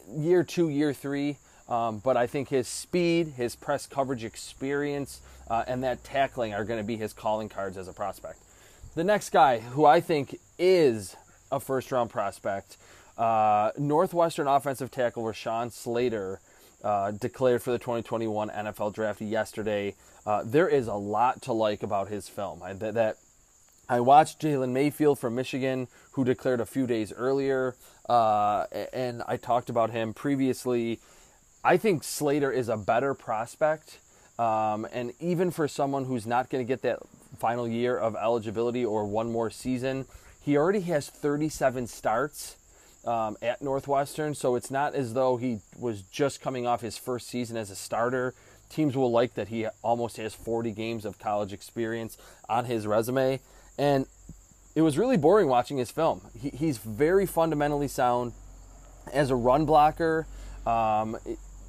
Year 0.08 0.44
two, 0.44 0.68
year 0.68 0.92
three, 0.92 1.38
Um, 1.68 1.98
but 1.98 2.16
I 2.16 2.26
think 2.26 2.48
his 2.48 2.68
speed, 2.68 3.28
his 3.36 3.56
press 3.56 3.86
coverage 3.86 4.24
experience, 4.24 5.20
uh, 5.48 5.64
and 5.66 5.82
that 5.82 6.04
tackling 6.04 6.52
are 6.52 6.64
going 6.64 6.78
to 6.78 6.84
be 6.84 6.96
his 6.96 7.12
calling 7.12 7.48
cards 7.48 7.76
as 7.76 7.88
a 7.88 7.92
prospect. 7.92 8.38
The 8.94 9.04
next 9.04 9.30
guy 9.30 9.58
who 9.58 9.84
I 9.84 10.00
think 10.00 10.38
is 10.58 11.16
a 11.50 11.58
first 11.58 11.90
round 11.90 12.10
prospect, 12.10 12.76
uh, 13.16 13.70
Northwestern 13.78 14.46
offensive 14.46 14.90
tackle 14.90 15.22
Rashawn 15.22 15.72
Slater, 15.72 16.40
uh, 16.82 17.12
declared 17.12 17.62
for 17.62 17.70
the 17.70 17.78
2021 17.78 18.50
NFL 18.50 18.92
draft 18.92 19.20
yesterday. 19.20 19.94
Uh, 20.26 20.42
there 20.44 20.68
is 20.68 20.86
a 20.86 20.94
lot 20.94 21.40
to 21.42 21.52
like 21.52 21.82
about 21.82 22.08
his 22.08 22.28
film. 22.28 22.62
I, 22.62 22.74
that, 22.74 22.94
that 22.94 23.16
I 23.88 24.00
watched 24.00 24.40
Jalen 24.40 24.70
Mayfield 24.70 25.18
from 25.18 25.34
Michigan, 25.34 25.88
who 26.12 26.24
declared 26.24 26.60
a 26.60 26.66
few 26.66 26.86
days 26.86 27.12
earlier, 27.12 27.74
uh, 28.08 28.66
and 28.92 29.22
I 29.26 29.36
talked 29.36 29.70
about 29.70 29.90
him 29.90 30.14
previously. 30.14 31.00
I 31.64 31.78
think 31.78 32.04
Slater 32.04 32.52
is 32.52 32.68
a 32.68 32.76
better 32.76 33.14
prospect. 33.14 33.98
Um, 34.38 34.86
and 34.92 35.12
even 35.18 35.50
for 35.50 35.66
someone 35.66 36.04
who's 36.04 36.26
not 36.26 36.50
going 36.50 36.64
to 36.64 36.68
get 36.68 36.82
that 36.82 36.98
final 37.38 37.66
year 37.66 37.96
of 37.96 38.14
eligibility 38.16 38.84
or 38.84 39.06
one 39.06 39.32
more 39.32 39.48
season, 39.48 40.04
he 40.42 40.58
already 40.58 40.80
has 40.80 41.08
37 41.08 41.86
starts 41.86 42.56
um, 43.06 43.38
at 43.40 43.62
Northwestern. 43.62 44.34
So 44.34 44.56
it's 44.56 44.70
not 44.70 44.94
as 44.94 45.14
though 45.14 45.38
he 45.38 45.60
was 45.78 46.02
just 46.02 46.42
coming 46.42 46.66
off 46.66 46.82
his 46.82 46.98
first 46.98 47.28
season 47.28 47.56
as 47.56 47.70
a 47.70 47.76
starter. 47.76 48.34
Teams 48.68 48.94
will 48.96 49.10
like 49.10 49.34
that 49.34 49.48
he 49.48 49.66
almost 49.82 50.18
has 50.18 50.34
40 50.34 50.72
games 50.72 51.04
of 51.06 51.18
college 51.18 51.52
experience 51.52 52.18
on 52.46 52.66
his 52.66 52.86
resume. 52.86 53.40
And 53.78 54.06
it 54.74 54.82
was 54.82 54.98
really 54.98 55.16
boring 55.16 55.48
watching 55.48 55.78
his 55.78 55.90
film. 55.90 56.20
He, 56.38 56.50
he's 56.50 56.76
very 56.76 57.24
fundamentally 57.24 57.88
sound 57.88 58.32
as 59.12 59.30
a 59.30 59.36
run 59.36 59.64
blocker. 59.64 60.26
Um, 60.66 61.16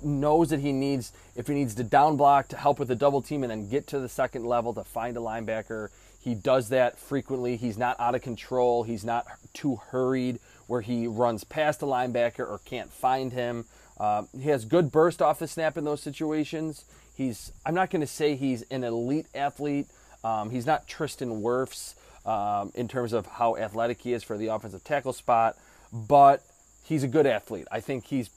knows 0.06 0.50
that 0.50 0.60
he 0.60 0.72
needs 0.72 1.12
if 1.36 1.48
he 1.48 1.54
needs 1.54 1.76
to 1.76 1.84
down 1.84 2.18
block 2.18 2.48
to 2.50 2.58
help 2.58 2.80
with 2.80 2.88
the 2.88 2.96
double 2.96 3.22
team 3.22 3.44
and 3.44 3.52
then 3.52 3.70
get 3.70 3.88
to 3.88 4.00
the 4.00 4.10
second 4.10 4.46
level 4.46 4.74
to 4.74 4.84
find 4.84 5.18
a 5.18 5.20
linebacker. 5.20 5.90
He 6.20 6.34
does 6.34 6.70
that 6.70 6.98
frequently. 6.98 7.56
He's 7.56 7.78
not 7.78 8.00
out 8.00 8.16
of 8.16 8.22
control. 8.22 8.84
He's 8.84 9.04
not 9.04 9.28
too 9.54 9.76
hurried 9.76 10.40
where 10.68 10.82
he 10.82 11.08
runs 11.08 11.44
past 11.44 11.80
the 11.80 11.88
linebacker 11.88 12.40
or 12.40 12.60
can't 12.66 12.92
find 12.92 13.32
him. 13.32 13.66
Uh, 14.00 14.24
he 14.40 14.50
has 14.50 14.66
good 14.66 14.92
burst 14.92 15.22
off 15.22 15.40
the 15.40 15.48
snap 15.48 15.78
in 15.78 15.86
those 15.86 16.02
situations. 16.02 16.86
He's 17.16 17.52
I'm 17.66 17.76
not 17.76 17.90
going 17.90 18.02
to 18.02 18.08
say 18.08 18.36
he's 18.36 18.64
an 18.64 18.84
elite 18.84 19.28
athlete. 19.34 19.88
Um, 20.24 20.50
he's 20.50 20.66
not 20.66 20.88
Tristan 20.88 21.42
Wirfs 21.42 21.94
um, 22.26 22.72
in 22.76 22.88
terms 22.88 23.14
of 23.14 23.26
how 23.26 23.56
athletic 23.56 24.02
he 24.02 24.14
is 24.14 24.24
for 24.24 24.38
the 24.38 24.48
offensive 24.48 24.84
tackle 24.84 25.14
spot, 25.14 25.56
but 25.94 26.44
he's 26.84 27.04
a 27.04 27.08
good 27.08 27.26
athlete. 27.26 27.68
I 27.72 27.80
think 27.80 28.06
he's 28.06 28.30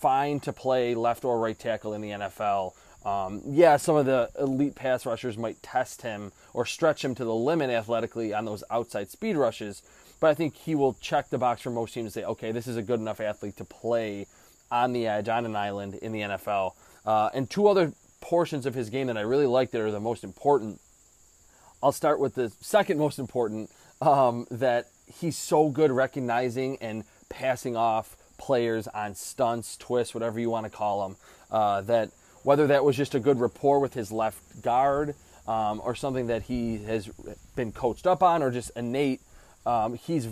fine 0.00 0.40
to 0.40 0.52
play 0.52 0.94
left 0.94 1.24
or 1.24 1.38
right 1.38 1.58
tackle 1.58 1.94
in 1.94 2.00
the 2.00 2.10
NFL. 2.10 2.72
Um, 3.04 3.40
yeah, 3.46 3.76
some 3.76 3.96
of 3.96 4.06
the 4.06 4.30
elite 4.38 4.74
pass 4.74 5.06
rushers 5.06 5.38
might 5.38 5.62
test 5.62 6.02
him 6.02 6.32
or 6.52 6.66
stretch 6.66 7.04
him 7.04 7.14
to 7.14 7.24
the 7.24 7.34
limit 7.34 7.70
athletically 7.70 8.34
on 8.34 8.44
those 8.44 8.64
outside 8.70 9.10
speed 9.10 9.36
rushes, 9.36 9.82
but 10.18 10.28
I 10.28 10.34
think 10.34 10.56
he 10.56 10.74
will 10.74 10.94
check 10.94 11.30
the 11.30 11.38
box 11.38 11.62
for 11.62 11.70
most 11.70 11.94
teams 11.94 12.06
and 12.06 12.12
say, 12.12 12.24
okay, 12.24 12.50
this 12.50 12.66
is 12.66 12.76
a 12.76 12.82
good 12.82 12.98
enough 12.98 13.20
athlete 13.20 13.56
to 13.58 13.64
play 13.64 14.26
on 14.70 14.92
the 14.92 15.06
edge, 15.06 15.28
on 15.28 15.46
an 15.46 15.54
island 15.54 15.94
in 15.94 16.12
the 16.12 16.20
NFL. 16.20 16.72
Uh, 17.04 17.30
and 17.32 17.48
two 17.48 17.68
other 17.68 17.92
portions 18.20 18.66
of 18.66 18.74
his 18.74 18.90
game 18.90 19.06
that 19.06 19.16
I 19.16 19.20
really 19.20 19.46
like 19.46 19.70
that 19.70 19.80
are 19.80 19.92
the 19.92 20.00
most 20.00 20.24
important. 20.24 20.80
I'll 21.82 21.92
start 21.92 22.18
with 22.18 22.34
the 22.34 22.50
second 22.60 22.98
most 22.98 23.20
important 23.20 23.70
um, 24.00 24.46
that 24.50 24.88
he's 25.06 25.36
so 25.36 25.68
good 25.68 25.92
recognizing 25.92 26.76
and 26.80 27.04
passing 27.28 27.76
off 27.76 28.16
players 28.38 28.88
on 28.88 29.14
stunts, 29.14 29.76
twists, 29.76 30.14
whatever 30.14 30.38
you 30.40 30.50
want 30.50 30.64
to 30.64 30.70
call 30.70 31.08
them. 31.08 31.16
Uh, 31.50 31.80
that 31.82 32.10
whether 32.42 32.66
that 32.68 32.84
was 32.84 32.96
just 32.96 33.14
a 33.14 33.20
good 33.20 33.40
rapport 33.40 33.80
with 33.80 33.94
his 33.94 34.12
left 34.12 34.62
guard 34.62 35.14
um, 35.48 35.80
or 35.84 35.94
something 35.94 36.28
that 36.28 36.42
he 36.42 36.78
has 36.84 37.08
been 37.56 37.72
coached 37.72 38.06
up 38.06 38.22
on 38.22 38.42
or 38.42 38.50
just 38.50 38.70
innate, 38.76 39.20
um, 39.64 39.94
he's 39.94 40.28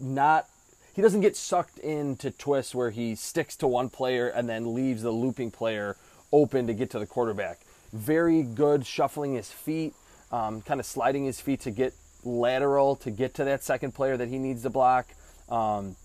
not. 0.00 0.46
He 0.94 1.02
doesn't 1.02 1.20
get 1.20 1.36
sucked 1.36 1.78
into 1.78 2.32
twists 2.32 2.74
where 2.74 2.90
he 2.90 3.14
sticks 3.14 3.54
to 3.56 3.68
one 3.68 3.88
player 3.88 4.26
and 4.28 4.48
then 4.48 4.74
leaves 4.74 5.02
the 5.02 5.12
looping 5.12 5.52
player 5.52 5.96
open 6.32 6.66
to 6.66 6.74
get 6.74 6.90
to 6.90 6.98
the 6.98 7.06
quarterback. 7.06 7.60
Very 7.92 8.42
good 8.42 8.84
shuffling 8.84 9.34
his 9.34 9.48
feet, 9.48 9.94
um, 10.32 10.60
kind 10.60 10.80
of 10.80 10.86
sliding 10.86 11.24
his 11.24 11.40
feet 11.40 11.60
to 11.60 11.70
get 11.70 11.94
lateral 12.24 12.96
to 12.96 13.10
get 13.10 13.34
to 13.34 13.44
that 13.44 13.62
second 13.62 13.92
player 13.92 14.16
that 14.16 14.28
he 14.28 14.38
needs 14.38 14.62
to 14.62 14.70
block. 14.70 15.06
Um, 15.48 15.96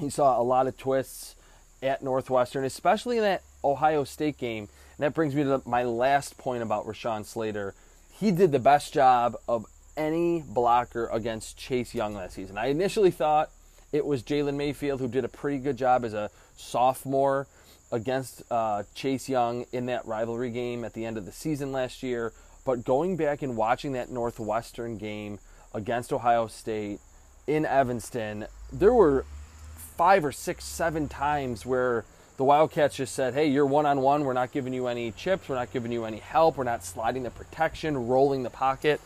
he 0.00 0.10
saw 0.10 0.40
a 0.40 0.42
lot 0.42 0.66
of 0.66 0.76
twists 0.76 1.36
at 1.82 2.02
Northwestern, 2.02 2.64
especially 2.64 3.16
in 3.18 3.22
that 3.22 3.42
Ohio 3.64 4.04
State 4.04 4.38
game. 4.38 4.68
And 4.98 5.04
that 5.04 5.14
brings 5.14 5.34
me 5.34 5.44
to 5.44 5.62
my 5.64 5.82
last 5.82 6.36
point 6.36 6.62
about 6.62 6.86
Rashawn 6.86 7.24
Slater. 7.24 7.74
He 8.18 8.30
did 8.30 8.52
the 8.52 8.58
best 8.58 8.92
job 8.92 9.36
of 9.48 9.66
any 9.96 10.42
blocker 10.46 11.08
against 11.12 11.56
Chase 11.56 11.94
Young 11.94 12.14
last 12.14 12.34
season. 12.34 12.58
I 12.58 12.66
initially 12.66 13.10
thought 13.10 13.50
it 13.92 14.04
was 14.04 14.22
Jalen 14.22 14.56
Mayfield 14.56 15.00
who 15.00 15.08
did 15.08 15.24
a 15.24 15.28
pretty 15.28 15.58
good 15.58 15.76
job 15.76 16.04
as 16.04 16.14
a 16.14 16.30
sophomore 16.56 17.46
against 17.92 18.42
uh, 18.50 18.84
Chase 18.94 19.28
Young 19.28 19.64
in 19.72 19.86
that 19.86 20.06
rivalry 20.06 20.50
game 20.50 20.84
at 20.84 20.94
the 20.94 21.04
end 21.04 21.16
of 21.18 21.26
the 21.26 21.32
season 21.32 21.72
last 21.72 22.02
year. 22.02 22.32
But 22.64 22.84
going 22.84 23.16
back 23.16 23.42
and 23.42 23.56
watching 23.56 23.92
that 23.92 24.10
Northwestern 24.10 24.96
game 24.96 25.38
against 25.74 26.12
Ohio 26.12 26.46
State 26.46 27.00
in 27.46 27.64
Evanston, 27.64 28.46
there 28.72 28.92
were 28.92 29.24
five 30.00 30.24
or 30.24 30.32
six, 30.32 30.64
seven 30.64 31.08
times 31.10 31.66
where 31.66 32.06
the 32.38 32.42
Wildcats 32.42 32.96
just 32.96 33.14
said, 33.14 33.34
hey, 33.34 33.48
you're 33.48 33.66
one 33.66 33.84
on 33.84 34.00
one. 34.00 34.24
We're 34.24 34.32
not 34.32 34.50
giving 34.50 34.72
you 34.72 34.86
any 34.86 35.12
chips. 35.12 35.46
We're 35.46 35.56
not 35.56 35.74
giving 35.74 35.92
you 35.92 36.06
any 36.06 36.16
help. 36.16 36.56
We're 36.56 36.64
not 36.64 36.82
sliding 36.82 37.22
the 37.24 37.30
protection, 37.30 38.08
rolling 38.08 38.42
the 38.42 38.48
pocket. 38.48 38.98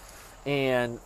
And 0.46 1.00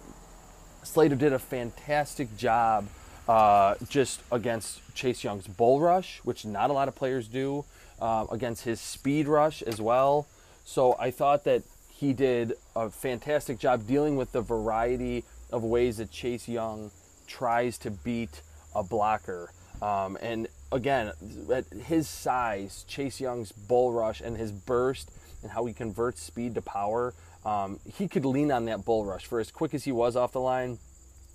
Slater 0.82 1.14
did 1.14 1.32
a 1.32 1.38
fantastic 1.38 2.36
job 2.36 2.86
uh, 3.26 3.76
just 3.88 4.20
against 4.30 4.82
Chase 4.94 5.24
Young's 5.24 5.46
bull 5.46 5.80
rush, 5.80 6.18
which 6.18 6.44
not 6.44 6.68
a 6.68 6.74
lot 6.74 6.88
of 6.88 6.94
players 6.94 7.26
do, 7.26 7.64
uh, 7.98 8.26
against 8.30 8.64
his 8.64 8.82
speed 8.82 9.26
rush 9.26 9.62
as 9.62 9.80
well. 9.80 10.26
So 10.66 10.96
I 10.98 11.10
thought 11.10 11.44
that 11.44 11.62
he 11.90 12.12
did 12.12 12.52
a 12.76 12.90
fantastic 12.90 13.58
job 13.58 13.86
dealing 13.86 14.16
with 14.16 14.32
the 14.32 14.42
variety 14.42 15.24
of 15.50 15.64
ways 15.64 15.96
that 15.96 16.10
Chase 16.10 16.46
Young 16.46 16.90
tries 17.26 17.78
to 17.78 17.90
beat 17.90 18.42
a 18.74 18.82
blocker. 18.82 19.50
Um, 19.80 20.18
and 20.20 20.48
again, 20.72 21.12
at 21.52 21.66
his 21.86 22.08
size, 22.08 22.84
Chase 22.88 23.20
Young's 23.20 23.52
bull 23.52 23.92
rush 23.92 24.20
and 24.20 24.36
his 24.36 24.52
burst 24.52 25.10
and 25.42 25.52
how 25.52 25.64
he 25.66 25.72
converts 25.72 26.22
speed 26.22 26.54
to 26.56 26.62
power, 26.62 27.14
um, 27.44 27.78
he 27.84 28.08
could 28.08 28.24
lean 28.24 28.50
on 28.50 28.64
that 28.66 28.84
bull 28.84 29.04
rush. 29.04 29.26
For 29.26 29.40
as 29.40 29.50
quick 29.50 29.74
as 29.74 29.84
he 29.84 29.92
was 29.92 30.16
off 30.16 30.32
the 30.32 30.40
line, 30.40 30.78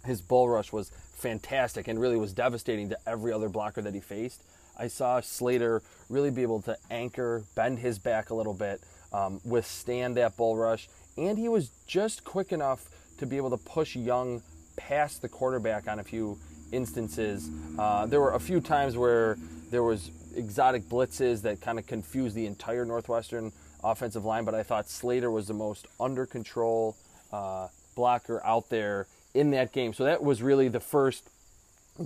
his 0.06 0.22
bull 0.22 0.50
rush 0.50 0.74
was 0.74 0.92
fantastic 1.14 1.88
and 1.88 2.00
really 2.00 2.18
was 2.18 2.34
devastating 2.34 2.90
to 2.90 2.98
every 3.08 3.32
other 3.32 3.50
blocker 3.50 3.82
that 3.82 3.94
he 3.94 4.02
faced. 4.02 4.44
I 4.78 4.88
saw 4.88 5.22
Slater 5.22 5.82
really 6.10 6.32
be 6.32 6.42
able 6.42 6.62
to 6.64 6.78
anchor, 6.90 7.44
bend 7.56 7.80
his 7.80 8.00
back 8.00 8.30
a 8.30 8.36
little 8.36 8.54
bit, 8.54 8.82
um, 9.14 9.40
withstand 9.46 10.18
that 10.18 10.36
bull 10.36 10.58
rush, 10.58 10.90
and 11.18 11.38
he 11.38 11.48
was 11.48 11.70
just 11.88 12.24
quick 12.24 12.52
enough 12.52 12.90
to 13.20 13.26
be 13.26 13.38
able 13.38 13.52
to 13.52 13.58
push 13.58 13.96
Young 13.96 14.42
past 14.76 15.22
the 15.22 15.30
quarterback 15.30 15.88
on 15.88 16.00
a 16.00 16.04
few 16.04 16.38
instances. 16.74 17.50
Uh, 17.78 18.06
there 18.06 18.20
were 18.20 18.34
a 18.34 18.40
few 18.40 18.60
times 18.60 18.98
where 18.98 19.38
there 19.70 19.84
was 19.84 20.12
exotic 20.36 20.84
blitzes 20.84 21.42
that 21.44 21.62
kind 21.62 21.80
of 21.80 21.88
confused 21.88 22.36
the 22.36 22.46
entire 22.46 22.86
Northwestern 22.86 23.52
offensive 23.84 24.26
line, 24.26 24.46
but 24.46 24.56
I 24.56 24.64
thought 24.64 24.90
Slater 24.90 25.30
was 25.32 25.48
the 25.48 25.54
most 25.54 25.88
under 26.00 26.26
control 26.26 26.96
uh, 27.32 27.68
blocker 27.96 28.44
out 28.46 28.70
there 28.70 29.08
in 29.34 29.52
that 29.52 29.72
game. 29.72 29.94
So 29.94 30.04
that 30.06 30.24
was 30.24 30.42
really 30.42 30.68
the 30.68 30.80
first 30.80 31.30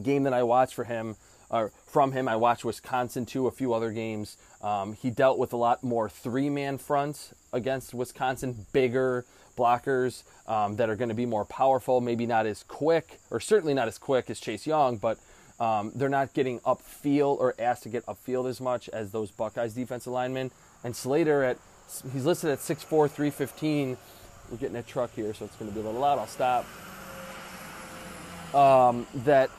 game 0.03 0.23
that 0.23 0.33
I 0.33 0.43
watched 0.43 0.73
for 0.73 0.83
him. 0.83 1.15
Uh, 1.49 1.67
from 1.85 2.11
him, 2.11 2.27
I 2.27 2.35
watched 2.35 2.65
Wisconsin 2.65 3.25
too, 3.25 3.47
a 3.47 3.51
few 3.51 3.73
other 3.73 3.91
games. 3.91 4.37
Um, 4.61 4.93
he 4.93 5.09
dealt 5.09 5.37
with 5.37 5.53
a 5.53 5.57
lot 5.57 5.83
more 5.83 6.09
three-man 6.09 6.77
fronts 6.77 7.33
against 7.53 7.93
Wisconsin, 7.93 8.65
bigger, 8.73 9.25
blockers 9.57 10.23
um, 10.47 10.75
that 10.75 10.89
are 10.89 10.95
going 10.95 11.09
to 11.09 11.15
be 11.15 11.25
more 11.25 11.45
powerful, 11.45 11.99
maybe 11.99 12.25
not 12.25 12.45
as 12.45 12.63
quick, 12.63 13.19
or 13.31 13.39
certainly 13.39 13.73
not 13.73 13.87
as 13.87 13.97
quick 13.97 14.29
as 14.29 14.39
Chase 14.39 14.67
Young, 14.67 14.97
but 14.97 15.17
um, 15.59 15.91
they're 15.95 16.09
not 16.09 16.33
getting 16.33 16.59
upfield 16.59 17.39
or 17.39 17.55
asked 17.57 17.83
to 17.83 17.89
get 17.89 18.05
upfield 18.05 18.47
as 18.47 18.61
much 18.61 18.87
as 18.89 19.11
those 19.11 19.31
Buckeyes 19.31 19.73
defensive 19.73 20.13
linemen. 20.13 20.51
And 20.83 20.95
Slater 20.95 21.43
at 21.43 21.57
he's 22.13 22.25
listed 22.25 22.51
at 22.51 22.59
6'4", 22.59 23.09
315. 23.09 23.97
We're 24.51 24.57
getting 24.57 24.75
a 24.75 24.83
truck 24.83 25.13
here, 25.13 25.33
so 25.33 25.45
it's 25.45 25.55
going 25.55 25.69
to 25.71 25.75
be 25.75 25.81
a 25.81 25.83
little 25.83 25.99
loud. 25.99 26.19
I'll 26.19 26.27
stop. 26.27 26.65
Um, 28.53 29.07
that 29.25 29.49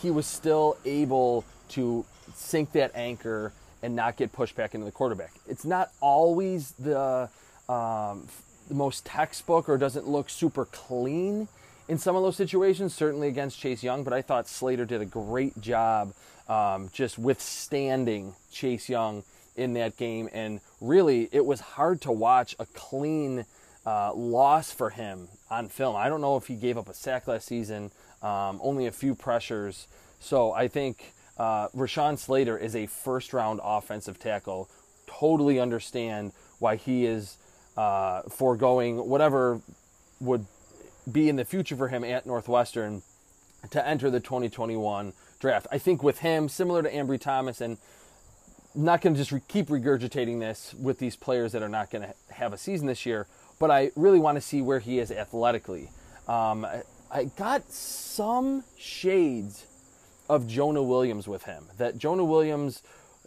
he 0.00 0.10
was 0.10 0.26
still 0.26 0.76
able 0.84 1.44
to 1.70 2.04
sink 2.34 2.72
that 2.72 2.92
anchor 2.94 3.52
and 3.82 3.94
not 3.94 4.16
get 4.16 4.32
pushed 4.32 4.56
back 4.56 4.74
into 4.74 4.84
the 4.84 4.92
quarterback. 4.92 5.32
It's 5.46 5.64
not 5.64 5.90
always 6.00 6.72
the 6.72 7.28
um, 7.68 8.28
the 8.68 8.74
most 8.74 9.04
textbook 9.04 9.68
or 9.68 9.78
doesn't 9.78 10.06
look 10.06 10.28
super 10.30 10.66
clean 10.66 11.48
in 11.88 11.96
some 11.96 12.16
of 12.16 12.22
those 12.22 12.36
situations, 12.36 12.94
certainly 12.94 13.28
against 13.28 13.58
Chase 13.58 13.82
Young, 13.82 14.04
but 14.04 14.12
I 14.12 14.20
thought 14.20 14.46
Slater 14.46 14.84
did 14.84 15.00
a 15.00 15.06
great 15.06 15.58
job 15.60 16.12
um, 16.46 16.90
just 16.92 17.18
withstanding 17.18 18.34
Chase 18.52 18.88
Young 18.88 19.24
in 19.56 19.72
that 19.74 19.96
game, 19.96 20.28
and 20.32 20.60
really 20.80 21.28
it 21.32 21.44
was 21.44 21.60
hard 21.60 22.00
to 22.02 22.12
watch 22.12 22.54
a 22.58 22.66
clean 22.66 23.46
uh, 23.86 24.12
loss 24.14 24.70
for 24.70 24.90
him 24.90 25.28
on 25.50 25.68
film. 25.68 25.96
I 25.96 26.08
don't 26.08 26.20
know 26.20 26.36
if 26.36 26.46
he 26.46 26.54
gave 26.54 26.76
up 26.76 26.88
a 26.88 26.94
sack 26.94 27.26
last 27.26 27.46
season, 27.46 27.90
um, 28.22 28.60
only 28.62 28.86
a 28.86 28.92
few 28.92 29.14
pressures. 29.14 29.86
So 30.20 30.52
I 30.52 30.68
think 30.68 31.14
uh, 31.36 31.68
Rashawn 31.68 32.18
Slater 32.18 32.58
is 32.58 32.74
a 32.74 32.86
first 32.86 33.32
round 33.32 33.60
offensive 33.62 34.18
tackle. 34.18 34.68
Totally 35.06 35.60
understand 35.60 36.32
why 36.58 36.76
he 36.76 37.06
is 37.06 37.38
uh, 37.76 38.22
foregoing 38.22 39.08
whatever 39.08 39.60
would 40.20 40.46
be 41.10 41.28
in 41.28 41.36
the 41.36 41.44
future 41.44 41.76
for 41.76 41.88
him 41.88 42.04
at 42.04 42.26
Northwestern 42.26 43.02
to 43.70 43.86
enter 43.86 44.10
the 44.10 44.20
2021 44.20 45.12
draft. 45.40 45.66
I 45.70 45.78
think 45.78 46.02
with 46.02 46.18
him, 46.18 46.48
similar 46.48 46.82
to 46.82 46.92
Ambry 46.92 47.20
Thomas, 47.20 47.60
and 47.60 47.78
not 48.74 49.00
going 49.00 49.14
to 49.14 49.18
just 49.18 49.32
re- 49.32 49.40
keep 49.48 49.68
regurgitating 49.68 50.40
this 50.40 50.74
with 50.74 50.98
these 50.98 51.16
players 51.16 51.52
that 51.52 51.62
are 51.62 51.68
not 51.68 51.90
going 51.90 52.02
to 52.02 52.34
have 52.34 52.52
a 52.52 52.58
season 52.58 52.86
this 52.86 53.06
year, 53.06 53.26
but 53.58 53.70
I 53.70 53.90
really 53.96 54.18
want 54.18 54.36
to 54.36 54.40
see 54.40 54.60
where 54.60 54.78
he 54.80 54.98
is 54.98 55.10
athletically. 55.10 55.90
Um, 56.26 56.66
I, 57.10 57.24
got 57.24 57.70
some 57.70 58.64
shades 58.76 59.66
of 60.28 60.46
Jonah 60.46 60.82
Williams 60.82 61.26
with 61.26 61.44
him. 61.44 61.66
That 61.78 61.98
Jonah 61.98 62.24
Williams 62.24 62.82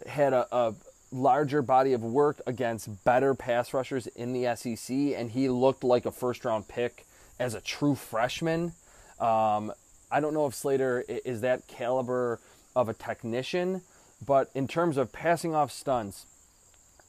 had 0.06 0.32
a, 0.32 0.46
a 0.54 0.74
larger 1.10 1.62
body 1.62 1.92
of 1.92 2.02
work 2.02 2.40
against 2.46 3.04
better 3.04 3.34
pass 3.34 3.74
rushers 3.74 4.06
in 4.08 4.32
the 4.32 4.54
SEC, 4.56 4.94
and 4.96 5.30
he 5.30 5.48
looked 5.48 5.84
like 5.84 6.06
a 6.06 6.10
first 6.10 6.44
round 6.44 6.68
pick 6.68 7.06
as 7.38 7.54
a 7.54 7.60
true 7.60 7.94
freshman. 7.94 8.72
Um, 9.18 9.72
I 10.10 10.20
don't 10.20 10.34
know 10.34 10.46
if 10.46 10.54
Slater 10.54 11.04
is 11.08 11.40
that 11.40 11.66
caliber 11.66 12.40
of 12.74 12.88
a 12.88 12.94
technician, 12.94 13.82
but 14.24 14.50
in 14.54 14.68
terms 14.68 14.96
of 14.96 15.12
passing 15.12 15.54
off 15.54 15.72
stunts, 15.72 16.26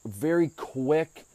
very 0.05 0.49
quick 0.49 1.25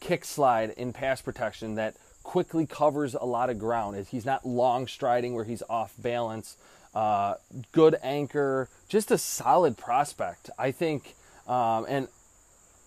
kick 0.00 0.24
slide 0.24 0.70
in 0.70 0.92
pass 0.92 1.20
protection 1.20 1.74
that 1.74 1.94
quickly 2.22 2.66
covers 2.66 3.14
a 3.14 3.24
lot 3.24 3.50
of 3.50 3.58
ground. 3.58 4.06
He's 4.08 4.26
not 4.26 4.46
long 4.46 4.86
striding 4.86 5.34
where 5.34 5.44
he's 5.44 5.62
off 5.68 5.94
balance. 5.98 6.56
Uh, 6.94 7.34
good 7.72 7.96
anchor, 8.02 8.68
just 8.88 9.10
a 9.10 9.18
solid 9.18 9.76
prospect. 9.76 10.50
I 10.58 10.72
think, 10.72 11.14
um, 11.46 11.86
and 11.88 12.08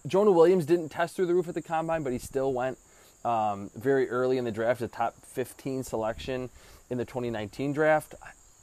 Jonah 0.06 0.32
Williams 0.32 0.66
didn't 0.66 0.90
test 0.90 1.16
through 1.16 1.28
the 1.28 1.34
roof 1.34 1.48
at 1.48 1.54
the 1.54 1.62
combine, 1.62 2.04
but 2.04 2.12
he 2.12 2.20
still 2.20 2.54
went 2.54 2.78
um, 3.24 3.72
very 3.76 4.10
early 4.10 4.38
in 4.38 4.44
the 4.44 4.52
draft, 4.52 4.82
a 4.82 4.88
top 4.88 5.16
15 5.26 5.84
selection 5.84 6.50
in 6.90 6.98
the 6.98 7.06
2019 7.06 7.72
draft. 7.72 8.16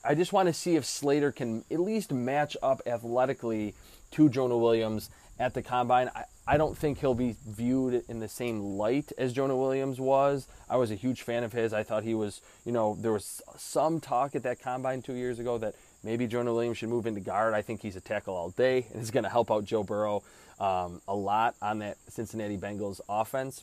I 0.04 0.14
just 0.14 0.32
want 0.32 0.48
to 0.48 0.52
see 0.52 0.76
if 0.76 0.84
Slater 0.84 1.32
can 1.32 1.64
at 1.70 1.80
least 1.80 2.12
match 2.12 2.56
up 2.62 2.80
athletically 2.86 3.74
to 4.12 4.28
Jonah 4.28 4.56
Williams 4.56 5.10
at 5.38 5.54
the 5.54 5.62
combine. 5.62 6.10
I, 6.14 6.24
I 6.50 6.56
don't 6.56 6.76
think 6.76 6.98
he'll 6.98 7.14
be 7.14 7.36
viewed 7.46 8.02
in 8.08 8.18
the 8.18 8.26
same 8.26 8.60
light 8.60 9.12
as 9.16 9.32
Jonah 9.32 9.56
Williams 9.56 10.00
was. 10.00 10.48
I 10.68 10.78
was 10.78 10.90
a 10.90 10.96
huge 10.96 11.22
fan 11.22 11.44
of 11.44 11.52
his. 11.52 11.72
I 11.72 11.84
thought 11.84 12.02
he 12.02 12.12
was, 12.12 12.40
you 12.64 12.72
know, 12.72 12.96
there 12.98 13.12
was 13.12 13.40
some 13.56 14.00
talk 14.00 14.34
at 14.34 14.42
that 14.42 14.60
combine 14.60 15.00
two 15.00 15.12
years 15.12 15.38
ago 15.38 15.58
that 15.58 15.76
maybe 16.02 16.26
Jonah 16.26 16.52
Williams 16.52 16.78
should 16.78 16.88
move 16.88 17.06
into 17.06 17.20
guard. 17.20 17.54
I 17.54 17.62
think 17.62 17.82
he's 17.82 17.94
a 17.94 18.00
tackle 18.00 18.34
all 18.34 18.50
day 18.50 18.88
and 18.92 19.00
is 19.00 19.12
going 19.12 19.22
to 19.22 19.30
help 19.30 19.48
out 19.48 19.64
Joe 19.64 19.84
Burrow 19.84 20.24
um, 20.58 21.00
a 21.06 21.14
lot 21.14 21.54
on 21.62 21.78
that 21.78 21.98
Cincinnati 22.08 22.58
Bengals 22.58 23.00
offense. 23.08 23.62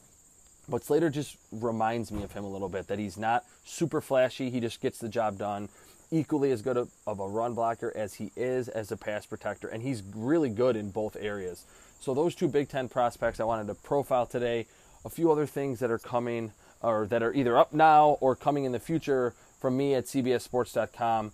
But 0.69 0.85
Slater 0.85 1.09
just 1.09 1.35
reminds 1.51 2.09
me 2.09 2.23
of 2.23 2.31
him 2.31 2.45
a 2.45 2.49
little 2.49 2.69
bit 2.69 2.87
that 2.87 2.99
he's 2.99 3.17
not 3.17 3.43
super 3.65 3.99
flashy. 3.99 4.49
He 4.49 4.61
just 4.61 4.79
gets 4.79 4.97
the 4.97 5.09
job 5.09 5.37
done. 5.37 5.67
Equally 6.09 6.53
as 6.53 6.61
good 6.61 6.77
of 6.77 7.19
a 7.19 7.27
run 7.27 7.53
blocker 7.53 7.91
as 7.97 8.13
he 8.13 8.31
is 8.37 8.69
as 8.69 8.93
a 8.93 8.95
pass 8.95 9.25
protector, 9.25 9.67
and 9.67 9.83
he's 9.83 10.01
really 10.15 10.49
good 10.49 10.77
in 10.77 10.89
both 10.89 11.17
areas. 11.19 11.65
So 11.99 12.13
those 12.13 12.35
two 12.35 12.47
Big 12.47 12.69
Ten 12.69 12.89
prospects 12.89 13.39
I 13.39 13.43
wanted 13.43 13.67
to 13.67 13.75
profile 13.75 14.25
today. 14.25 14.67
A 15.05 15.09
few 15.09 15.31
other 15.31 15.45
things 15.45 15.79
that 15.79 15.91
are 15.91 15.99
coming 15.99 16.51
or 16.81 17.07
that 17.07 17.23
are 17.23 17.33
either 17.33 17.57
up 17.57 17.73
now 17.73 18.17
or 18.21 18.35
coming 18.35 18.65
in 18.65 18.71
the 18.71 18.79
future 18.79 19.33
from 19.59 19.77
me 19.77 19.95
at 19.95 20.05
CBSSports.com. 20.05 21.31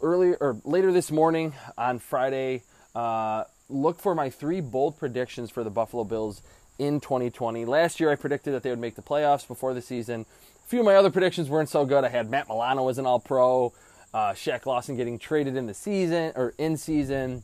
Earlier 0.00 0.36
or 0.40 0.60
later 0.64 0.92
this 0.92 1.10
morning 1.10 1.54
on 1.76 1.98
Friday, 1.98 2.62
uh, 2.94 3.44
look 3.68 4.00
for 4.00 4.14
my 4.14 4.30
three 4.30 4.60
bold 4.60 4.98
predictions 4.98 5.50
for 5.50 5.64
the 5.64 5.70
Buffalo 5.70 6.04
Bills 6.04 6.42
in 6.78 7.00
2020. 7.00 7.64
Last 7.64 8.00
year, 8.00 8.10
I 8.10 8.16
predicted 8.16 8.54
that 8.54 8.62
they 8.62 8.70
would 8.70 8.78
make 8.78 8.94
the 8.94 9.02
playoffs 9.02 9.46
before 9.46 9.74
the 9.74 9.82
season. 9.82 10.26
A 10.64 10.68
few 10.68 10.80
of 10.80 10.86
my 10.86 10.96
other 10.96 11.10
predictions 11.10 11.48
weren't 11.48 11.68
so 11.68 11.84
good. 11.84 12.04
I 12.04 12.08
had 12.08 12.30
Matt 12.30 12.48
Milano 12.48 12.88
as 12.88 12.98
an 12.98 13.06
All 13.06 13.20
Pro, 13.20 13.72
uh, 14.12 14.32
Shaq 14.32 14.66
Lawson 14.66 14.96
getting 14.96 15.18
traded 15.18 15.56
in 15.56 15.66
the 15.66 15.74
season 15.74 16.32
or 16.36 16.54
in 16.58 16.76
season, 16.76 17.42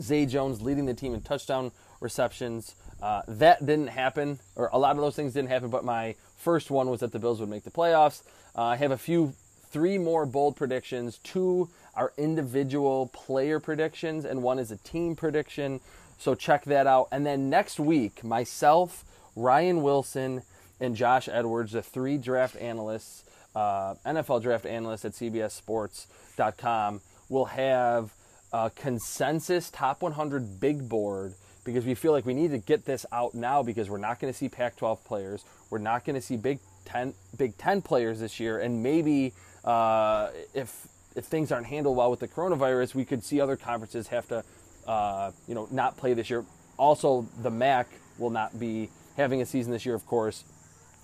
Zay 0.00 0.26
Jones 0.26 0.62
leading 0.62 0.86
the 0.86 0.94
team 0.94 1.14
in 1.14 1.20
touchdown 1.20 1.72
receptions. 2.00 2.74
Uh, 3.02 3.22
that 3.28 3.64
didn't 3.64 3.88
happen, 3.88 4.38
or 4.54 4.70
a 4.72 4.78
lot 4.78 4.96
of 4.96 5.02
those 5.02 5.16
things 5.16 5.34
didn't 5.34 5.50
happen. 5.50 5.68
But 5.68 5.84
my 5.84 6.14
first 6.36 6.70
one 6.70 6.88
was 6.88 7.00
that 7.00 7.12
the 7.12 7.18
Bills 7.18 7.40
would 7.40 7.48
make 7.48 7.64
the 7.64 7.70
playoffs. 7.70 8.22
Uh, 8.56 8.62
I 8.62 8.76
have 8.76 8.90
a 8.90 8.98
few, 8.98 9.34
three 9.70 9.98
more 9.98 10.24
bold 10.24 10.56
predictions. 10.56 11.18
Two 11.18 11.68
are 11.94 12.12
individual 12.16 13.08
player 13.08 13.60
predictions, 13.60 14.24
and 14.24 14.42
one 14.42 14.58
is 14.58 14.70
a 14.70 14.76
team 14.78 15.16
prediction. 15.16 15.80
So 16.18 16.34
check 16.34 16.64
that 16.64 16.86
out. 16.86 17.08
And 17.12 17.26
then 17.26 17.50
next 17.50 17.78
week, 17.78 18.24
myself, 18.24 19.04
Ryan 19.34 19.82
Wilson, 19.82 20.42
and 20.80 20.94
Josh 20.94 21.28
Edwards, 21.28 21.72
the 21.72 21.82
three 21.82 22.18
draft 22.18 22.56
analysts, 22.56 23.24
uh, 23.54 23.94
NFL 24.04 24.42
draft 24.42 24.66
analysts 24.66 25.04
at 25.04 25.12
CBSSports.com, 25.12 27.00
will 27.28 27.46
have 27.46 28.12
a 28.52 28.70
consensus 28.70 29.70
top 29.70 30.02
100 30.02 30.60
big 30.60 30.88
board 30.88 31.34
because 31.66 31.84
we 31.84 31.94
feel 31.94 32.12
like 32.12 32.24
we 32.24 32.32
need 32.32 32.52
to 32.52 32.58
get 32.58 32.86
this 32.86 33.04
out 33.12 33.34
now 33.34 33.62
because 33.62 33.90
we're 33.90 33.98
not 33.98 34.18
going 34.18 34.32
to 34.32 34.38
see 34.38 34.48
Pac-12 34.48 35.04
players, 35.04 35.44
we're 35.68 35.76
not 35.78 36.06
going 36.06 36.14
to 36.14 36.22
see 36.22 36.38
Big 36.38 36.60
Ten 36.86 37.12
Big 37.36 37.58
Ten 37.58 37.82
players 37.82 38.20
this 38.20 38.40
year, 38.40 38.60
and 38.60 38.82
maybe 38.82 39.34
uh, 39.64 40.30
if 40.54 40.88
if 41.14 41.26
things 41.26 41.52
aren't 41.52 41.66
handled 41.66 41.98
well 41.98 42.10
with 42.10 42.20
the 42.20 42.28
coronavirus, 42.28 42.94
we 42.94 43.04
could 43.04 43.22
see 43.22 43.40
other 43.40 43.56
conferences 43.56 44.08
have 44.08 44.26
to 44.28 44.42
uh, 44.86 45.32
you 45.46 45.54
know, 45.54 45.68
not 45.70 45.96
play 45.96 46.14
this 46.14 46.30
year. 46.30 46.44
Also, 46.76 47.26
the 47.42 47.50
MAC 47.50 47.88
will 48.18 48.30
not 48.30 48.58
be 48.58 48.88
having 49.16 49.42
a 49.42 49.46
season 49.46 49.72
this 49.72 49.84
year, 49.84 49.94
of 49.94 50.06
course. 50.06 50.44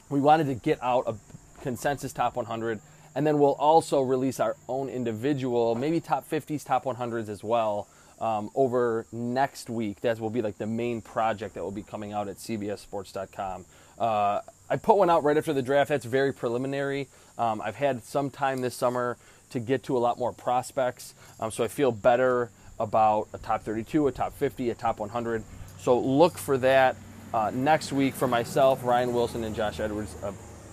We 0.08 0.20
wanted 0.20 0.46
to 0.46 0.54
get 0.54 0.82
out 0.82 1.04
a 1.06 1.16
consensus 1.62 2.12
top 2.12 2.36
100, 2.36 2.80
and 3.14 3.26
then 3.26 3.38
we'll 3.38 3.54
also 3.54 4.00
release 4.00 4.38
our 4.40 4.56
own 4.68 4.88
individual, 4.88 5.74
maybe 5.74 6.00
top 6.00 6.28
50s, 6.28 6.64
top 6.64 6.84
100s 6.84 7.28
as 7.28 7.42
well. 7.42 7.88
Um, 8.22 8.50
over 8.54 9.04
next 9.10 9.68
week. 9.68 10.00
That 10.02 10.20
will 10.20 10.30
be 10.30 10.42
like 10.42 10.56
the 10.56 10.66
main 10.66 11.02
project 11.02 11.54
that 11.54 11.64
will 11.64 11.72
be 11.72 11.82
coming 11.82 12.12
out 12.12 12.28
at 12.28 12.36
CBSSports.com. 12.36 13.66
Uh, 13.98 14.40
I 14.70 14.76
put 14.76 14.96
one 14.96 15.10
out 15.10 15.24
right 15.24 15.36
after 15.36 15.52
the 15.52 15.60
draft. 15.60 15.88
That's 15.88 16.04
very 16.04 16.32
preliminary. 16.32 17.08
Um, 17.36 17.60
I've 17.60 17.74
had 17.74 18.04
some 18.04 18.30
time 18.30 18.60
this 18.60 18.76
summer 18.76 19.18
to 19.50 19.58
get 19.58 19.82
to 19.84 19.96
a 19.96 19.98
lot 19.98 20.18
more 20.20 20.32
prospects, 20.32 21.14
um, 21.40 21.50
so 21.50 21.64
I 21.64 21.68
feel 21.68 21.90
better 21.90 22.50
about 22.78 23.28
a 23.32 23.38
top 23.38 23.64
32, 23.64 24.06
a 24.06 24.12
top 24.12 24.32
50, 24.34 24.70
a 24.70 24.74
top 24.74 24.98
100. 24.98 25.44
So 25.78 25.98
look 25.98 26.38
for 26.38 26.56
that 26.58 26.96
uh, 27.34 27.50
next 27.52 27.92
week 27.92 28.14
for 28.14 28.28
myself, 28.28 28.84
Ryan 28.84 29.12
Wilson, 29.12 29.44
and 29.44 29.54
Josh 29.54 29.80
Edwards. 29.80 30.14
A 30.22 30.32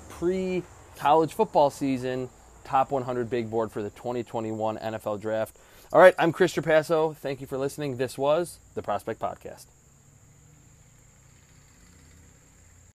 pre 0.10 0.64
college 0.98 1.34
football 1.34 1.70
season 1.70 2.30
top 2.64 2.92
100 2.92 3.30
big 3.30 3.50
board 3.50 3.72
for 3.72 3.82
the 3.82 3.90
2021 3.92 4.78
NFL 4.78 5.20
Draft. 5.20 5.58
All 5.92 6.00
right, 6.00 6.14
I'm 6.20 6.32
Chris 6.32 6.54
Trapasso. 6.54 7.16
Thank 7.18 7.42
you 7.42 7.48
for 7.48 7.58
listening. 7.58 7.98
This 7.98 8.16
was 8.16 8.60
the 8.76 8.84
Prospect 8.84 9.20
Podcast. 9.20 9.66